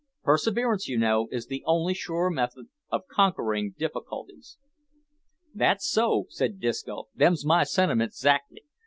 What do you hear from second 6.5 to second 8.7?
Disco; "them's my sentiments 'xactly.